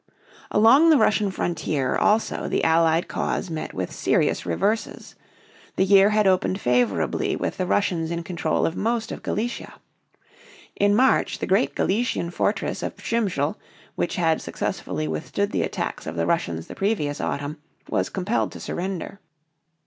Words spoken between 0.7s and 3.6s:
the Russian frontier also the Allied cause